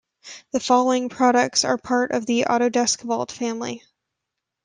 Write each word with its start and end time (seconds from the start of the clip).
The 0.51 0.59
following 0.59 1.09
products 1.09 1.63
are 1.63 1.77
part 1.77 2.11
of 2.11 2.25
the 2.25 2.45
Autodesk 2.49 3.01
Vault 3.03 3.31
Family. 3.31 3.83